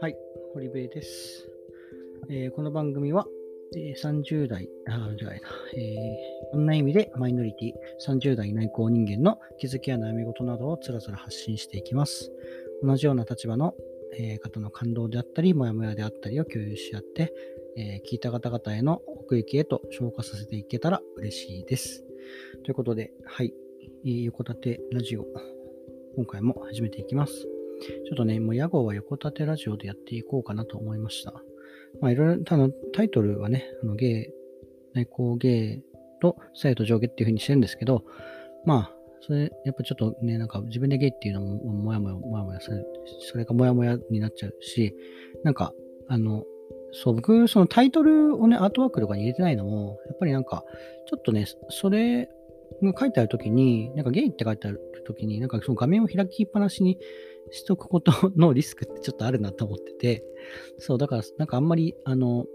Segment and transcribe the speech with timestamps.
[0.00, 0.16] はい、
[0.52, 1.48] 堀部です。
[2.28, 3.26] えー、この番組は、
[3.74, 5.48] えー、30代、あ、間違えた。
[5.74, 6.18] えー、い
[6.52, 7.72] ろんな意味でマイノリティ、
[8.06, 12.30] 30代内向人間の気づきや悩み事などをつらつら発信していきます。
[12.82, 13.74] 同じような立場の、
[14.18, 17.32] えー、方の感動であったり、もやもやであったりを共有し合って、
[17.78, 22.04] え、聞いた方々への奥行きへと消化させていけたら嬉しいです。
[22.64, 23.54] ということで、はい、
[24.04, 25.24] 横立てラジオ、
[26.16, 27.32] 今回も始めていきます。
[27.42, 31.32] ちょっとね、もう屋号は横立てラジオでやっていこうかなと思いました。
[32.00, 34.34] まあ、いろいろ、ただタイトルはね、あのゲイ、
[34.94, 35.82] 内向ゲイ
[36.20, 38.04] と左右と上下っていう風にしてるんですけど、
[38.66, 42.84] まあ、それ、やっぱちょっとね、なんか自分でゲイっていうのも、もやもや、もやもやする、
[43.20, 44.96] それがもやもやになっちゃうし、
[45.44, 45.72] なんか、
[46.08, 46.44] あの、
[46.92, 50.64] そう、僕、そのタイトルをね、アートワークとかに入れてないのも、やっぱりなんか、
[51.06, 52.28] ちょっとね、それ
[52.98, 56.98] 書いてあるときに、なんかゲイって書いてあるときに、なんかその画面を開きっぱなしに
[57.50, 60.24] しとくことのリスクってちょっとあるなと思ってて、
[60.78, 62.46] そう、だからなんかあんまり、あの、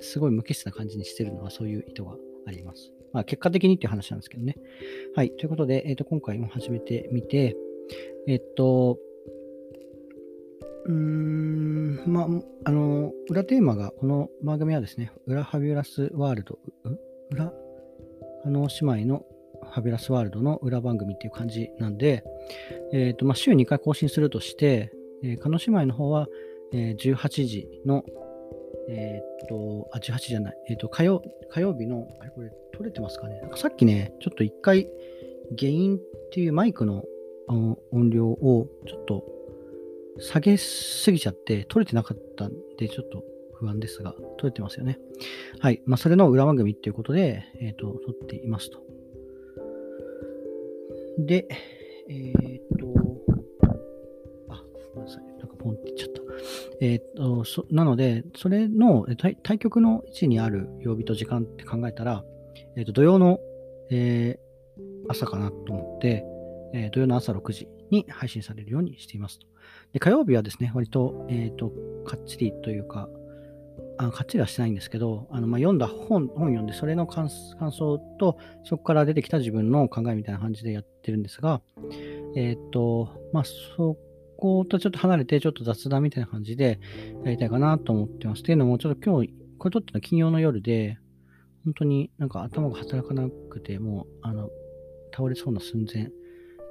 [0.00, 2.92] すごい無機質な感じにしてるのはそういう意図があります。
[3.12, 4.56] まあ結果的にっていう話なんですけどね。
[5.14, 5.30] はい。
[5.30, 7.56] ということで、えっ、ー、と、今回も始めてみて、
[8.26, 8.98] えっ、ー、と、
[10.86, 12.26] うーん、まあ、
[12.64, 16.58] あの、裏テーマが、この番組はですね、裏ハビュラスワールド、
[17.30, 17.52] 裏、
[18.44, 19.24] あの姉妹の
[19.72, 22.24] ファビュラスワールドの裏番組っていう感じなんで、
[22.92, 24.92] えっ、ー、と、まあ、週2回更新するとして、
[25.22, 26.28] えー、叶姉妹の方は、
[26.72, 28.04] えー、18時の、
[28.88, 34.88] えっ、と、あ、18じゃない、えっ、と、火曜、火曜日の、あれこれ、撮れてますかねなんかさっきね、ちょっと一回、
[35.58, 36.00] 原因っ
[36.32, 37.04] ていうマイクの
[37.48, 39.24] 音量をちょっと
[40.18, 43.22] 下げすぎちゃって撮れてなかったんで、ちょっと
[43.54, 44.98] 不安ですが、撮れてますよね。
[45.60, 45.82] はい。
[45.86, 48.80] まあ、それの裏番組っていうことで、えっ、ー、と、撮っていますと。
[51.18, 51.46] で、
[52.08, 52.86] えー、っと、
[54.50, 54.62] あ、
[54.94, 55.24] ごめんなさい。
[55.38, 56.22] なんかポンって言っちゃった。
[56.80, 62.24] えー、っと、そなので、それの対対局の位置にある曜日と時間って考えたら、
[62.76, 63.40] えー、っと、土曜の、
[63.90, 66.24] えー、朝かなと思って、
[66.74, 69.46] えー、土曜の朝6時に配信されるようにしていますと。
[69.92, 71.72] で火曜日はですね、割と、えっ、と、
[72.04, 73.08] かっちりというか、
[73.98, 81.62] あかっちりはしてないんですけど、あのまあ、読んだ本、本読んで、それの感想と、そこから出てきた自分の考えみたいな感じでやってるんですが、
[82.36, 83.96] えっ、と、まあ、そ
[84.36, 86.78] ことちょっと離れて、ちょっと雑談みたいな感じで
[87.24, 88.40] やりたいかなと思ってます。
[88.40, 90.98] っていうのも、ちょっと今日、これ撮っての金曜の夜で、
[91.64, 94.50] 本当になんか頭が働かなくて、もう、あの、
[95.14, 96.10] 倒れそうな寸前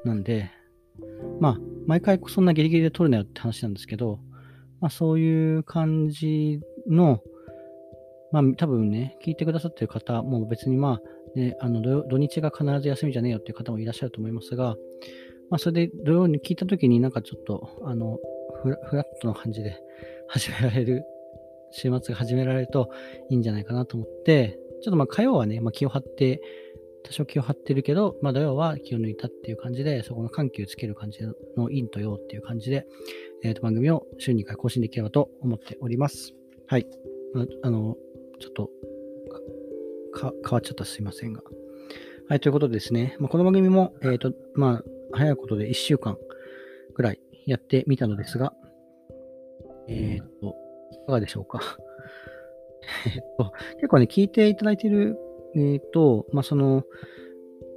[0.04, 0.52] なんで、
[1.40, 4.20] まあ、毎回そんなギリギリで撮るなよって話なんですけど、
[4.80, 7.22] まあ、そういう感じの、
[8.32, 11.00] まあ、多分ね、聞いてくださってる方も別にま
[11.36, 14.76] あ、ね、あの土日が必ず休みじゃねえよっていう方もいらっしゃると思いますが、
[15.50, 18.18] まあ、それで土曜に聞いたときになんかちょっと、あの
[18.64, 19.80] フラ、フラットな感じで
[20.28, 21.04] 始められる、
[21.72, 22.90] 週末が始められると
[23.30, 26.42] いいんじゃないかなと思って、ちょっとまあ火曜はね、まあ、気を張って、
[27.04, 31.20] 多少気を張ってるけど、まあ土曜は気を抜いたっていう感じで、そこの緩急つける感じ
[31.56, 32.88] の陰と陽っていう感じで、
[33.44, 36.34] え、ー、と番組を週2回更新できればと思っております。
[36.68, 36.88] はい。
[37.64, 37.96] あの、
[38.40, 38.70] ちょっと
[40.16, 41.42] か変わっちゃったすいませんが。
[42.28, 46.18] はい、ということでですね、まあ、この番組も、えっ、ー、と、まあ、早いことで1週間
[46.96, 48.54] ぐらいやってみたのですが、
[49.88, 50.56] えっ、ー、と、
[50.92, 51.60] いかがでしょうか。
[53.06, 55.18] えっと、結構ね、聞いていただいている、
[55.56, 56.84] えっ、ー、と、まあ、その、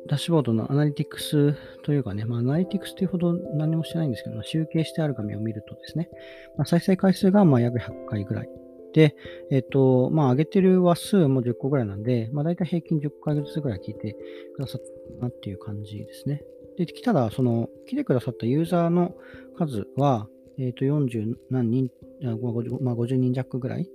[0.07, 6.09] ダッシュボードのアナリティクスというかね、まあ、アナリティクスというほど何もしてないんですけど、集計してある画面を見るとですね、
[6.57, 8.49] まあ、再生回数がまあ約100回ぐらい
[8.93, 9.15] で、
[9.51, 14.17] えっ、と、まあ、上げてる話数も10個ぐらいなんで、まあ、大体平均10回ずつぐらい聞いて
[14.57, 14.81] くださっ
[15.19, 16.43] たなっていう感じですね。
[16.77, 19.15] で、来ただ、その、来てくださったユーザーの
[19.57, 20.29] 数は、
[20.59, 21.91] えっ、と、40何人、
[22.23, 23.89] 50, まあ、50人弱ぐらい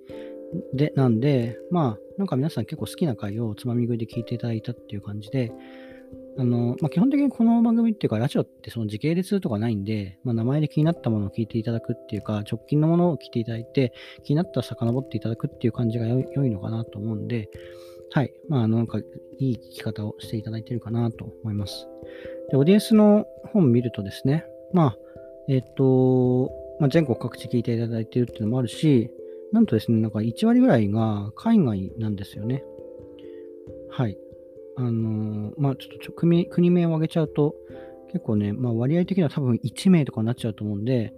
[0.74, 5.52] で、なんで、まあ、なんか皆さん結構好きな回をつまみ食いで聞いていただいたっていう感じで、
[6.38, 13.94] あの、まあ、基本的にこの番組っていうか、ラジオってその時系列とかないんで、まあ、名前で気になったものを聞いていただくっていうか、直近のものを聞いていただいて、
[14.24, 17.50] 気になったら遡っていただくっていう感じが良いのかなと思うんで、
[18.12, 18.34] はい。
[18.48, 19.04] まあ、なんか、い
[19.40, 21.88] い聞き方をしていただいてるかなと思います。
[22.52, 24.98] で、オディエンスの本見るとですね、まあ、
[25.48, 29.12] えっ、と、まあ、全国各地聞いていただいてるっていうのもあるし、
[29.52, 32.64] なんとですね、なんか1割ぐらいが海外なんですよね。
[33.90, 34.18] はい。
[34.76, 37.56] あのー、まあ、ちょっと国国名を挙げちゃうと、
[38.12, 41.14] 結構ね、まあ、割合的には多分1名とかになっちゃうと思うんで、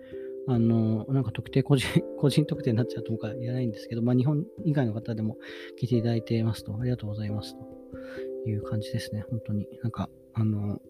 [0.48, 1.88] あのー、なんか特定個人、
[2.18, 5.38] 個人特定になっちゃうとか言えないんですけど、まあ、日本以外の方でも
[5.81, 9.68] 聞いていただいてますと、ありがとうございますという感じですね、本当に。
[9.81, 10.81] なんか、あの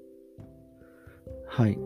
[1.48, 1.78] はい。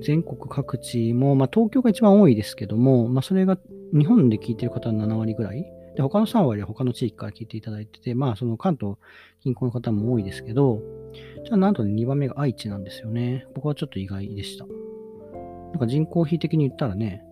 [0.00, 3.58] 全国各地も、まあ、東京が一番多いですけども、まあ、それが
[3.92, 5.64] 日本で聞いてる方の7割ぐらい。
[5.96, 8.96] で、他の3割は他の地域から聞いていただいてて、まあ、その関東
[9.40, 10.82] 近郊の方も多いですけど、
[11.44, 13.46] じゃあ、なんとね、2番目が愛知なんですよね。
[13.54, 14.66] 僕はちょっと意外でした。
[14.66, 17.22] なんか人口比的に言ったらね、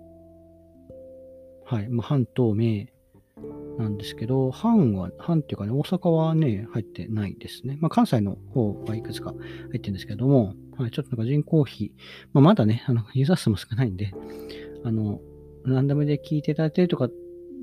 [1.65, 2.87] はい、まあ、半透明
[3.79, 7.79] なんですけど、半は、半っていうかね、大阪はね、入ってないですね。
[7.81, 11.93] まあ、関西の方はいくつか入ってるんですけども、はい、ちょっとなんか人口比、
[12.33, 14.13] まあ、まだね、あの、ユーザー数も少ないんで、
[14.85, 15.21] あの、
[15.65, 17.09] ランダムで聞いていただいてるとか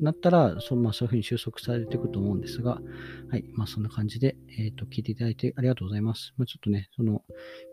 [0.02, 2.82] なったら、そまあ、そういうふうに収束されていくと思うんですが、
[3.30, 3.44] はい。
[3.54, 6.34] まあ、そんな感じで、えっ、ー、と、聞いていただいてありがとうございます。
[6.38, 7.24] まあ、ちょっとね、その、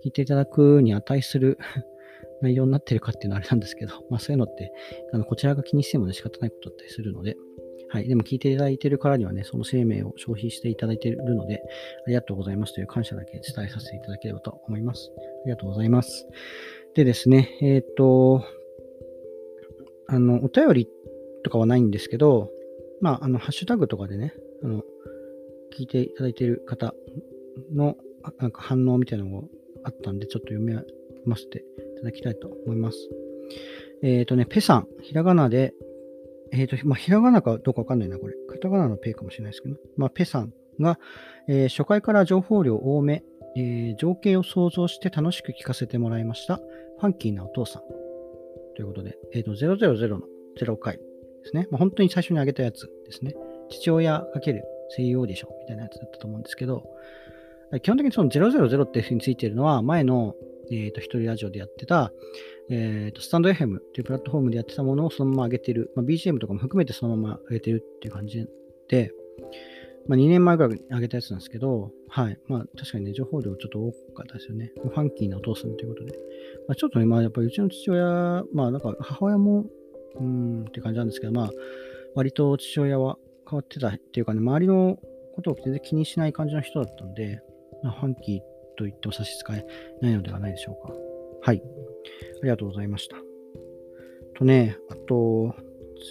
[0.05, 1.59] 聞いていただくに値する
[2.43, 4.73] 内容になってるかっていうのはあれなんですけど、まあ、そういうのって、
[5.13, 7.37] あの、こちらが気にしてもね、仕方ないことだったりするので、
[7.89, 8.09] はい。
[8.09, 11.63] でも聞いていただいているからにはね、その生命を消費していただいているので、
[12.07, 15.13] ありがとうございますという感謝だけ伝えさせていただければと思います。
[15.17, 16.27] ありがとうございます。
[16.95, 18.45] でですね、えっ、ー、と、
[20.09, 20.89] あの、お便り
[21.47, 22.51] とかはないんですけど、
[23.01, 24.35] まあ、あの、ハッシュタグとかでね、
[24.65, 24.83] あの、
[25.79, 26.93] 聞いていただいている方
[27.73, 27.95] の、
[28.41, 29.47] なんか反応みたいなのが
[29.85, 30.75] あったんで、ちょっと読み
[31.25, 31.63] ませてい
[31.99, 32.99] ただきたいと思います。
[34.03, 35.73] えっ、ー、とね、ペさん、ひらがなで、
[36.51, 38.35] えっ、ー、と、まあ、ひらがなかどうかわかんないな、これ。
[38.49, 40.99] カタカナのペかもしれないですけど、まあ、ペさんが、
[41.47, 43.23] えー、初回から情報量多め、
[43.57, 46.57] え、情景を想像して楽しく聞かせてもらいました。
[46.57, 47.83] ファンキーなお父さん。
[48.75, 50.23] ということで、えっ、ー、と、000の
[50.61, 50.99] 0回
[51.47, 51.69] ですね。
[51.71, 53.35] まあ、本当に最初に挙げたやつですね。
[53.71, 54.65] 父親かける
[54.97, 56.85] 声優オーディションみたいなやつだったと思うんですけど、
[57.83, 60.35] 基本的にその000っていうふうについているのは、前の、
[60.71, 62.13] え、ー、と、一人ラジオでやってた、
[62.69, 68.47] え、ー、と、スタンド FM っていうプラットフォームでやってたものをそのまま上げてる、まあ、BGM とかも含めてそのまま上げてるっていう感じ
[68.89, 69.13] で、
[70.09, 72.39] まあ、2年前ぐらい上げたやつなんですけど、はい。
[72.47, 74.73] まあ、確かにね、情報量ちょっと多かったですよね。
[74.77, 76.13] ファンキーなお父さんということで。
[76.69, 79.67] まあ、ちょっとね、まあ、やっぱりうちの父親、まあ、なんか母親も、
[80.15, 81.51] うーんって感じなんですけど、まあ、
[82.15, 83.19] 割と父親は
[83.49, 84.99] 変わってたっていうかね、周りの
[85.35, 87.41] ことを全然気にしない感じの人だったんで、
[87.83, 88.41] まあ、ファンキー
[88.77, 89.65] と言っても差し支え
[90.01, 90.95] ないのではないでしょうか。
[91.43, 91.63] はい。
[92.41, 93.17] ありがとうございました。
[94.37, 95.55] とね、あと、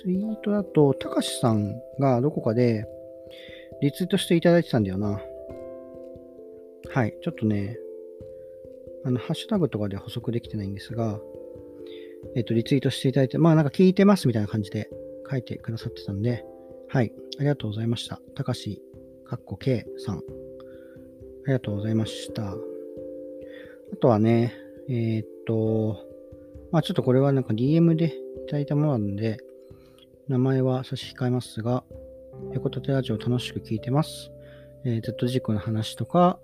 [0.04, 2.86] ツイートだと、たかしさんがどこかで
[3.82, 5.22] リツイートしていただいてたんだよな。
[6.90, 7.18] はい。
[7.22, 7.78] ちょっとね、
[9.04, 11.20] あの、ハッシュタグとかで補足できてないんですが、
[12.36, 14.90] えっ、と、リツイートしていただいて、まあなんか聞いてますみたいな感じで
[15.30, 16.46] 書いてくださってたんで、
[16.90, 17.12] はい。
[17.38, 18.20] ありがとうございました。
[18.36, 18.82] たかし、
[19.26, 20.18] かっこ K さん。
[20.18, 20.22] あ
[21.48, 22.44] りがとうございました。
[22.52, 22.56] あ
[24.00, 24.54] とはね、
[24.90, 25.98] えー、っと、
[26.72, 29.38] まあちょっとこれはなんか DM でいただいたものなので、
[30.28, 31.84] 名前は差し控えますが、
[32.54, 34.32] 横立てラジオ楽しく聞いてます。
[34.86, 36.40] えー、Z 軸の話とか、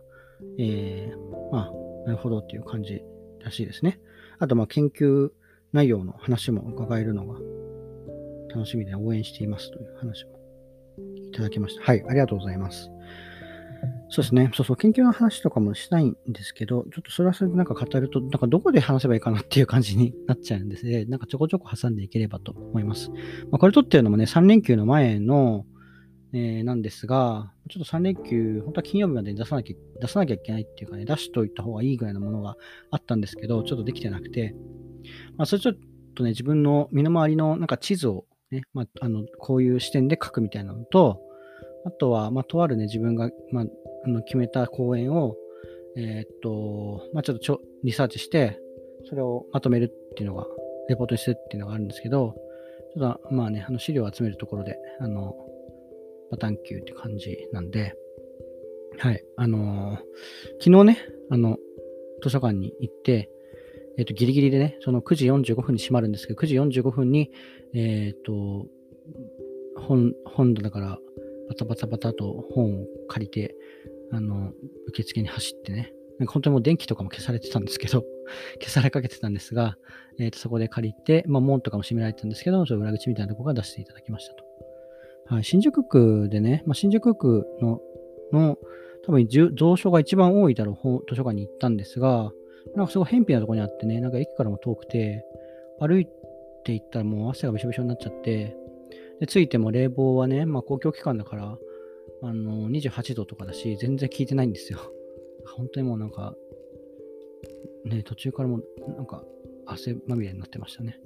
[0.57, 1.71] えー、まあ、
[2.05, 3.03] なるほどっていう感じ
[3.43, 3.99] らしいですね。
[4.39, 5.29] あと、まあ、研究
[5.73, 7.39] 内容の話も伺えるのが
[8.53, 10.31] 楽しみで応援していますという話も
[11.27, 11.83] いただきました。
[11.83, 12.91] はい、ありがとうございます。
[14.09, 14.51] そうですね。
[14.53, 21.05] そうそう、研究の話とかもしたいんですけど、ちょっとそれはそれでなんか語ると、なんかどこで話せばいいかなっていう感じになっちゃうんですね。
[21.05, 23.09] なんかちょこちょこ挟んでいければと思います。
[23.09, 23.15] ま
[23.53, 25.65] あ、これ撮ってるのもね、3連休の前の、
[26.33, 32.55] えー、なんですが、ちょっと3連休、本当は金曜日までに出さなきゃ、出さなきゃいけないっていうかね、出しといた方がいいぐらいのものが
[32.89, 34.55] あったんですけど、ちょっとできてなくて、
[35.37, 35.75] まあ、それちょっ
[36.15, 41.21] とね、自分の身の回りのなんか地図をね、まあ、あの、こういう視点で書くみたいなのと、
[41.85, 43.65] あとは、まあ、とあるね、自分が、まあ、
[44.05, 45.35] あの決めた講演を、
[45.97, 48.59] えー、っと、まあ、ちょっとちょリサーチして、
[49.09, 50.45] それをまとめるっていうのが、
[50.89, 52.35] レポートにするっていうのがあるんですけど、
[52.93, 55.35] ちょっと、まあね、あの資料を集めるところで、あの、
[56.31, 57.93] バタンキューって感じなんで、
[58.97, 60.97] はい、あのー、昨日ね、
[61.29, 61.57] あの、
[62.23, 63.29] 図書館に行って、
[63.97, 67.31] えっ、ー、と、ギリギリでね、その9時45分に閉まるんですけど、9時45分に、
[67.73, 68.67] えっ、ー、と、
[69.75, 70.99] 本、本土だから、
[71.49, 73.55] バタバタバタと本を借りて、
[74.11, 74.53] あの、
[74.87, 78.05] 受付に走ってね、なんか本当にもう電気とかも消されてたんですけど、
[78.61, 79.77] 消されかけてたんですが、
[80.19, 84.50] えっ、と、そこで借りて、まあ、門とかも閉められてたんですけど、その裏口みたいなところが出していただきましたと。
[85.25, 87.79] はい、新宿区でね、まあ、新宿区の、
[88.31, 88.57] の、
[89.03, 92.31] 多分、蔵書が一番多いだろう図書館に行ったんですが、
[92.75, 95.25] なんかすごい偏僻なところにあってね、なんか駅からも遠くて、
[95.79, 96.05] 歩い
[96.63, 98.55] て行ったらもう汗がびしょびしょになっちゃって、
[99.19, 101.57] で、ついても冷房はね、まあ公共機関だから、
[102.23, 104.79] あの、28度とかだし、全然効いてないんですよ。
[105.57, 106.35] 本当にもうなんか、
[107.85, 108.61] ね、途中からも
[108.95, 109.25] なんか
[109.65, 110.99] 汗まみれになってましたね。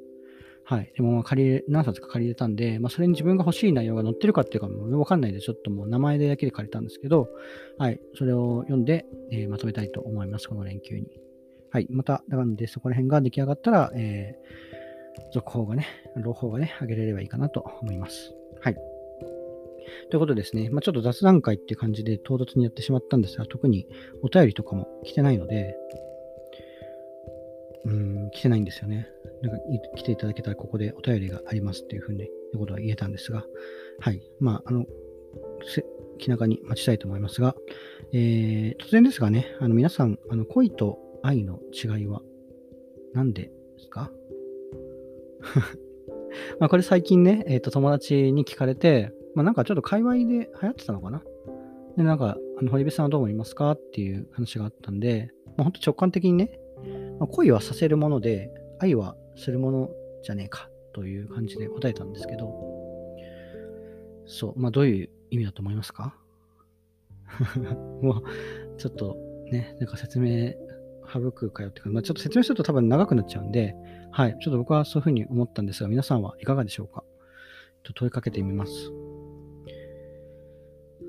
[0.67, 0.91] はい。
[0.95, 7.29] でも、まあ、借りれ、何冊か借りれたんで、まあ、それに自分が欲しい内容が載ってるかっていうか、もうわかんないで、ちょっともう名前でだけで借りたんですけど、
[7.77, 8.00] はい。
[8.15, 10.50] それを読んで、えー、まとめたいと思います。
[10.50, 11.07] この連休に。
[11.69, 11.88] はい。
[11.91, 18.34] また、なので、そこら辺が出来上がったら、えー、続報がね、朗報がね、上げれればいいかなと思います。
[18.62, 18.75] はい。
[20.10, 23.88] ということですね、まあ、ちょっと雑談会っていう感じで唐突にやってしまったんですが、特に
[24.24, 25.75] お便りとかも来てないので、
[27.86, 29.07] うん、来てないんですよね。
[29.41, 29.57] なんか
[29.97, 33.45] 来ていただけたらここでお便りがありますっていうふうに、いうことは言えたんですが、
[33.99, 34.21] はい。
[34.39, 34.85] まあ、あの、
[36.17, 37.55] 気長に待ちたいと思いますが、
[38.13, 42.21] えー、突然ですがね、あの皆さん、あの恋と愛の違いは
[43.13, 44.11] 何でですか？
[46.59, 51.23] まあこれ最近ね、えっ、ー、と友達に聞かれて、まあなんかちょっと界隈で流行ってたのかな？
[51.97, 56.59] で、なんか、あの堀部さんはどう思いますかっていう話があったんで、まあ、本当直感的にね、
[57.19, 58.49] まあ、恋はさせるもので、
[58.79, 59.89] 愛はするもの
[60.23, 62.53] じゃねえかという感じで答えたんですけど、
[64.25, 66.15] そう、まあどういう意味だと思いますか？
[68.01, 69.17] もう、ちょっと
[69.51, 70.53] ね、なんか説明
[71.11, 73.75] 省くかよってか、まあ、ちょっと説明すると多分長くなっちゃうんで、
[74.11, 77.03] はい、ちょっと僕はそういうふうに思ったんですが、皆さんはいかがでしょうか？
[77.83, 78.91] と問いかけてみます。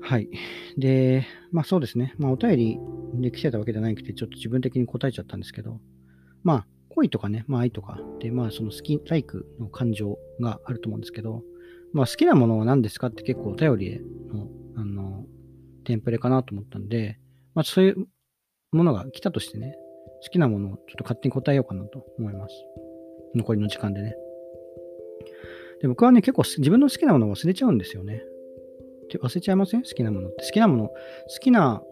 [0.01, 0.29] はい。
[0.77, 2.13] で、まあそうですね。
[2.17, 2.79] まあお便り
[3.15, 5.79] で来てたわけじゃないくて、ちょっと自分的に答えちゃったんですけど、
[6.43, 6.67] まあ
[6.97, 11.43] 恋とかね、まあ愛とかで、まあその好き、ライクの感情があると思うんですけど、
[11.93, 14.01] まあ好きなものは何ですかって結構お便り
[14.33, 15.23] の、あの、
[15.85, 17.19] テンプレかなと思ったんで、
[17.53, 18.07] まあそういう
[18.71, 19.75] ものが来たとしてね、
[20.23, 22.55] 好きなものをちょっと勝手に答えようかなと思います。
[23.35, 24.15] 残りの時間でね。
[25.81, 28.23] で僕はね、結構自分の好きなものを忘れちゃうんですよね。
[29.21, 29.83] 忘れちゃいません？
[29.83, 30.43] 好きなものって。
[30.43, 30.95] 好きなもの、好
[31.39, 31.83] きな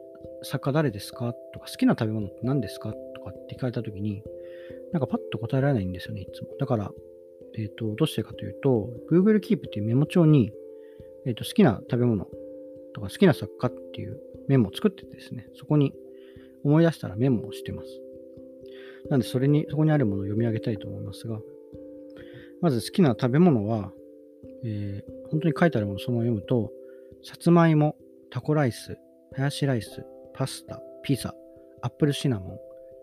[0.41, 1.33] 作家誰ですか？
[1.53, 2.91] とか、好きな食べ物って何ですか？
[3.15, 4.24] とかって聞かれたときに、
[4.91, 6.50] なんかパッと答えられないんですよね、いつも。
[6.60, 6.91] だから、
[7.57, 10.51] えっ、ー、と、どうしてかというと、Google Keep っていうメモ帳に、
[11.25, 12.25] えっ、ー、と、好きな食べ物
[12.93, 15.93] とか好きな作家っていうメモを作っててですね、そこに
[16.63, 17.88] 思い出したらメモをしてます。
[19.10, 21.39] なんで、それに、そこにあるものを読み上げたいと思いますが、
[22.62, 23.91] まず好きな食べ物は、
[24.63, 26.72] えー、本当に書いてあるものをそのまま読むと、
[27.24, 27.95] さつまいも、
[28.31, 28.98] タコライス、
[29.36, 30.03] ハヤシライス、
[30.34, 31.34] パスタ、ピザ、
[31.81, 32.60] アップルシナモン、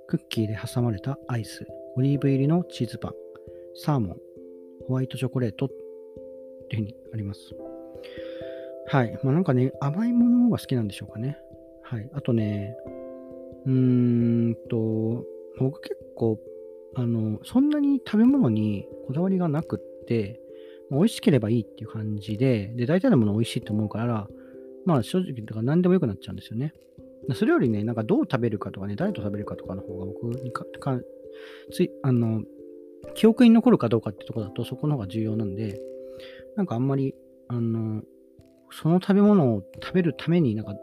[0.08, 1.66] クッキーで挟まれたアイス、
[1.96, 3.12] オリーブ入りのチーズパン、
[3.74, 4.16] サーモン、
[4.86, 5.68] ホワイトチョコレートっ
[6.68, 7.40] ていうふうにあります。
[8.88, 9.18] はい。
[9.22, 11.38] まあなんかね、甘いものが好きなんでしょうかね。
[11.82, 12.10] はい。
[12.14, 12.76] あとね、
[13.66, 15.24] うーんと、
[15.58, 16.38] 僕結構、
[16.94, 20.40] あの、そんなに食べ物にこだわりがなくって、
[20.90, 24.28] 美味しければいいっていう感じで、で、大体のもの美味しいと思うから、
[24.84, 26.74] まあ正直、だから何でもよくなっちゃうんですよね。
[27.34, 30.98] それよりね、なんかどう食べるかとかね、誰と食べるかとかの方が僕にかか
[31.72, 32.42] つい、あの、
[33.14, 35.80] 記憶に残るかどうかってとこだとそこの方が重要なんで、
[36.56, 37.14] なんかあんまり、
[37.48, 38.02] あの、
[38.70, 40.74] その食べ物を食べるためになんか、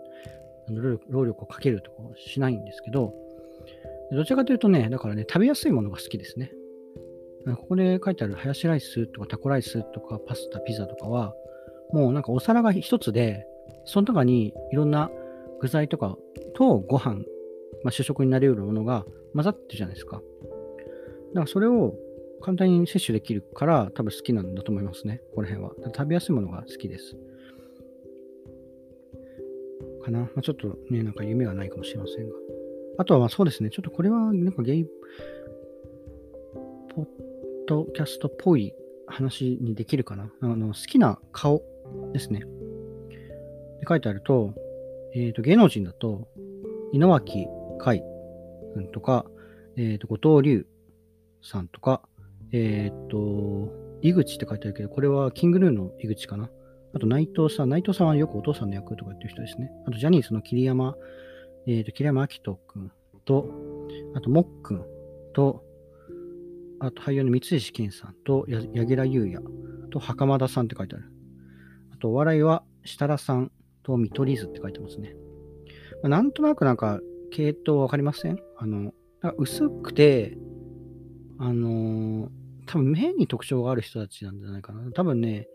[1.10, 3.14] 労力をかけるとかしないんですけど、
[4.12, 6.52] どちらかというとね、だからね、食べやすいものが好きですね。
[7.46, 11.34] ここで書いてあるハヤシライスとかタコライスとかパスタ、ピザとかは、
[11.92, 13.46] もうなんかお皿が一つで、
[13.86, 15.10] その中にいろんな
[15.62, 16.18] 具材とか
[16.56, 17.16] とご飯、
[17.84, 20.18] まあ、主食になり得るものが混ざってるじゃないですか。
[20.18, 20.22] だ
[21.36, 21.96] からそれを
[22.42, 25.22] 簡単に摂取できるから多分好きなんだと思いますね。
[25.36, 25.72] この辺は。
[25.96, 27.16] 食べやすいものが好きです。
[30.04, 30.20] かな。
[30.20, 32.36] まあ、ちょっとね、なんか夢がないかもしれませんが。
[32.98, 33.70] あとはまあそうですね。
[33.70, 34.86] ちょっとこれはなんかゲイ、
[36.96, 37.06] ポッ
[37.68, 38.74] ドキャストっぽい
[39.08, 40.32] 話にできるかな。
[40.42, 41.62] あの好きな顔
[42.14, 42.40] ですね。
[42.40, 42.46] で
[43.88, 44.54] 書いてあると、
[45.16, 46.28] えっ、ー、と、芸能人だと、
[46.92, 47.48] 井之脇
[47.80, 48.04] 海
[48.74, 49.26] 君とか、
[49.78, 50.68] えっ、ー、と、後藤龍
[51.42, 52.02] さんとか、
[52.52, 56.50] えっ、ー、と、井口って書いてあるけど、これはキングルーの井口かな。
[56.94, 59.72] あと内藤さん、内藤さんはよくお父さんの役とかやってる人ですね。
[59.86, 60.96] あとジャニーズの桐山、
[61.68, 62.92] えっ、ー、と、桐山明人君
[63.26, 63.50] と、
[64.16, 64.86] あともっくん
[65.34, 65.64] と、
[66.80, 69.40] あと俳優の三石健さんと、柳楽優弥
[69.92, 71.06] と、袴田さんって書いてある。
[71.94, 73.52] あと、お笑いは設楽さん
[73.84, 75.16] と見取り図って書いてますね。
[76.04, 77.00] まあ、なんとなくなんか、
[77.32, 78.40] 系統わかりません？
[78.58, 78.94] あの、
[79.38, 80.38] 薄くて、
[81.38, 82.30] あのー、
[82.66, 84.92] 多分目に特徴がある人たちなんじゃないかな。
[84.92, 85.48] 多分ね、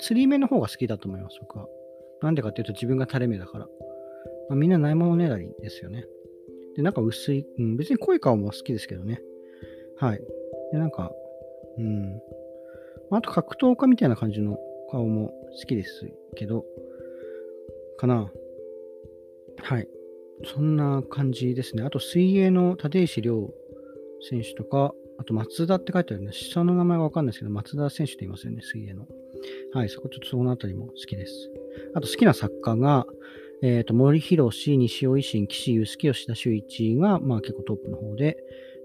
[0.00, 1.66] 釣り目の方が好きだと思います、僕は。
[2.22, 3.66] なんでかっていうと自分が垂れ目だから。
[4.48, 6.04] まあ、みんなないものねだりですよね。
[6.76, 9.20] で、なんか薄い、うん、別に濃い顔も好きですけどね。
[9.98, 10.20] はい。
[10.72, 11.12] で、なんか、
[11.76, 12.20] うん。
[13.10, 14.58] あと格闘家みたいな感じの
[14.90, 16.64] 顔も好きですけど、
[17.98, 18.30] かな。
[19.60, 19.88] はい。
[20.44, 21.82] そんな感じですね。
[21.82, 23.50] あと、水泳の立石亮
[24.30, 26.32] 選手とか、あと、松田って書いてあるね。
[26.32, 29.06] 下の名前がわかんないですけど、松田選手って言いますよね、水泳の。
[29.72, 31.50] はい、そこちょっとそのあたりも好きです。
[31.94, 33.06] あと、好きな作家が、
[33.62, 38.36] えっ、ー、と、森博、西尾維新、岸祐介、吉田修一が、まあ結構トップの方で、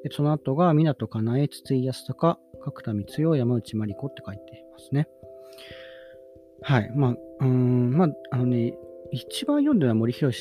[0.04, 5.08] でその後が、港かなえ、筒井康隆、角田光代、山内真理子って書いてますね。
[6.64, 6.92] はい。
[6.96, 8.74] まあ、うん、まあ、あのね、
[9.14, 10.32] 一番読んでるのは森博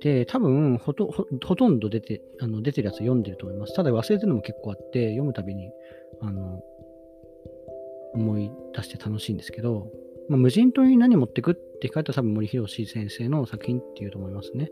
[0.00, 3.74] で、多分ほとほとんど出てあの出てるやつ読んでると思います。
[3.74, 5.70] ただ忘れてるのも結構あって、読むたびに
[6.22, 6.62] あの
[8.14, 9.90] 思い出して楽しいんですけど、
[10.30, 14.70] まあ、無人島に何持ってくって書いたら多分森博先生の作品っていうと思いますね。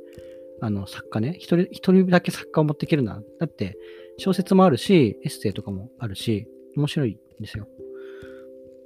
[0.62, 1.36] あの作家ね。
[1.38, 3.22] 一人一人だけ作家を持っていけるな。
[3.40, 3.76] だって
[4.16, 7.68] 小説もあるし、エッセイとかもあるし、面白いんですよ。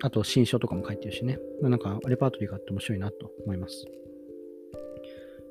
[0.03, 1.39] あと新書とかも書いてるしね。
[1.63, 3.85] まあ、なんかレパートリーがあって面白いなと思います。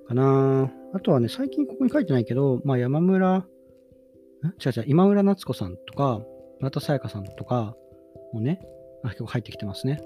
[0.08, 6.22] かなあとはね、最近ここに書いてないけど、まあ山村、ん違う違う、今村夏子さんとか、
[6.60, 7.76] 村田沙耶香さんとか
[8.34, 8.62] もね、
[9.04, 10.00] あ結構入ってきてますね。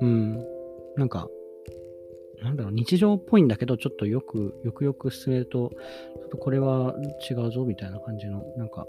[0.00, 0.44] うん。
[0.96, 1.28] なんか、
[2.42, 5.70] なんだろう、日常っぽいんだけど、ちょっとよく、よくよく進めると、
[6.18, 6.94] ちょっとこれは
[7.30, 8.86] 違うぞ、みたいな感じの、なんか、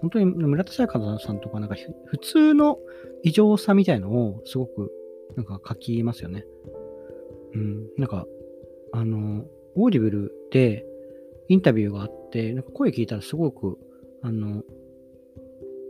[0.00, 2.78] 本当に村田沙耶香さんとか、なんか普通の
[3.22, 4.90] 異常さみたいのをすごく、
[5.36, 6.44] なんか書きますよね。
[7.54, 7.86] うん。
[7.96, 8.26] なんか、
[8.92, 10.84] あの、 Audible で
[11.48, 13.78] インタビューがあって、なんか声聞いたらすごく、
[14.22, 14.62] あの、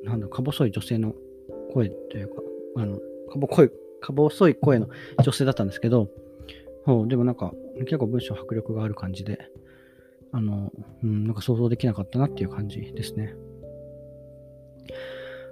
[0.05, 1.15] なんだ、か細い女性の
[1.73, 2.43] 声というか、
[2.77, 2.99] あの、
[3.31, 4.89] かぼい、か細い声の
[5.23, 6.09] 女性だったんですけど、
[6.87, 9.39] そう、でもなんか、結構文章迫力がある感じで、
[10.33, 13.35] あの、うん、なんか想像できなかったなっていう感じですね。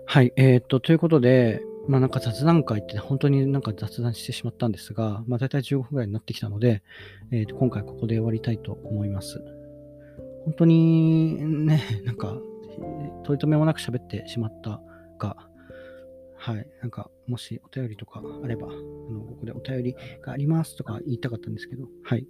[0.06, 6.82] はい、えー、っと、ということで、まあなんか雑談会って本当になんか雑談してしまったんですが、まあ大体15分ぐらいになってきたので、
[7.30, 9.40] えー、と今回ここで終わりたいと思います。
[10.44, 12.36] 本当にね、なんか、
[13.24, 14.80] 取り留めもなく喋ってしまった
[15.18, 15.48] が、
[16.46, 16.66] はい。
[16.80, 22.24] なんか、もしお便りとかあれば、あの、ここでお便りがありますとか言いたかったんですけど、はい。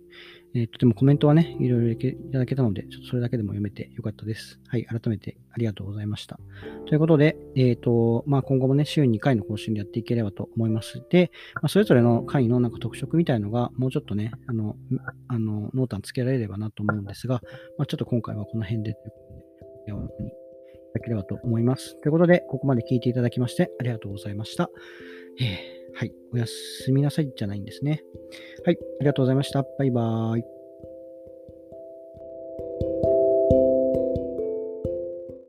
[0.55, 4.59] えー、とてもコメントはね、いろいろいただけたので、ちょっとそれだけでも読めてよかったです。
[4.69, 4.87] はい。
[4.87, 6.41] 改めてありがとうございました。
[6.87, 11.03] ということで、えっ、ー、と、まあ、今後もね、週2回の更新でやっていければと思います。
[11.11, 14.77] で、まあ、それぞれの回のなんか特色みたいのが、もうちょっとね、あの、
[15.29, 17.43] あの、濃淡つけられればなと思うんですが、
[17.77, 18.99] まあ、ちょっと今回はこの辺でと
[19.91, 20.46] いうことで、
[20.97, 22.01] ただければと思います。
[22.01, 24.71] ということで、ここまで聞いていただきましてありがとうございました。
[25.41, 26.13] えー、はい。
[26.33, 28.03] おやすみなさいじゃないんですね。
[28.65, 28.79] はい。
[29.01, 29.65] ありがとうございました。
[29.79, 30.56] バイバーイ。